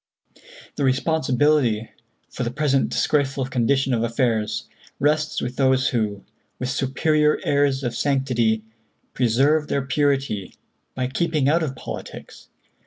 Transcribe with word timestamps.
"The 0.77 0.83
responsibility 0.83 1.91
for 2.27 2.41
the 2.41 2.49
present 2.49 2.89
disgraceful 2.89 3.45
condition 3.45 3.93
of 3.93 4.01
affairs 4.01 4.67
rests 4.99 5.43
with 5.43 5.57
those 5.57 5.89
who, 5.89 6.23
with 6.57 6.69
superior 6.71 7.39
airs 7.43 7.83
of 7.83 7.95
sanctity, 7.95 8.63
preserve 9.13 9.67
their 9.67 9.83
purity 9.85 10.55
by 10.95 11.05
'keeping 11.05 11.47
out 11.47 11.61
of 11.61 11.75
politics.' 11.75 12.47